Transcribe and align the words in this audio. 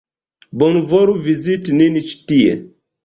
Bonvolu 0.61 1.15
viziti 1.27 1.77
nin 1.83 2.01
ĉi 2.09 2.17
tie! 2.33 2.57